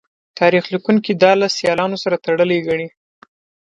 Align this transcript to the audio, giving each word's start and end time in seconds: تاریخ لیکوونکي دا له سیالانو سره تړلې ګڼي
تاریخ 0.39 0.63
لیکوونکي 0.73 1.11
دا 1.23 1.31
له 1.41 1.47
سیالانو 1.57 1.97
سره 2.03 2.21
تړلې 2.25 2.59
ګڼي 2.67 2.87